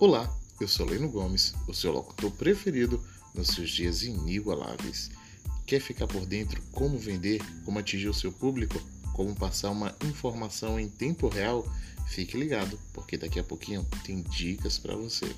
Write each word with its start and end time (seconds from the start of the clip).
Olá, 0.00 0.34
eu 0.58 0.66
sou 0.66 0.86
Leno 0.86 1.10
Gomes, 1.10 1.52
o 1.68 1.74
seu 1.74 1.92
locutor 1.92 2.30
preferido 2.30 3.04
nos 3.34 3.48
seus 3.48 3.68
dias 3.68 4.02
inigualáveis. 4.02 5.10
Quer 5.66 5.78
ficar 5.78 6.06
por 6.06 6.24
dentro 6.24 6.62
como 6.72 6.98
vender, 6.98 7.42
como 7.66 7.78
atingir 7.78 8.08
o 8.08 8.14
seu 8.14 8.32
público, 8.32 8.80
como 9.12 9.36
passar 9.36 9.68
uma 9.68 9.94
informação 10.06 10.80
em 10.80 10.88
tempo 10.88 11.28
real? 11.28 11.70
Fique 12.08 12.38
ligado, 12.38 12.80
porque 12.94 13.18
daqui 13.18 13.38
a 13.38 13.44
pouquinho 13.44 13.86
tem 14.02 14.22
dicas 14.22 14.78
para 14.78 14.96
você. 14.96 15.36